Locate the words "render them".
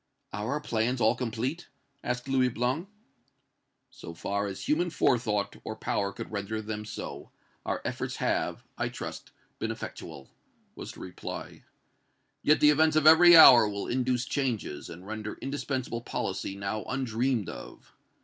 6.31-6.85